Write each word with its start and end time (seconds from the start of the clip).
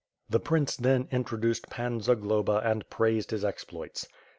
The 0.31 0.39
prince 0.39 0.75
then 0.77 1.07
introduced 1.11 1.69
Pan 1.69 2.01
Zag 2.01 2.21
loba 2.21 2.65
and 2.65 2.89
praised 2.89 3.29
his 3.29 3.45
exploits. 3.45 4.07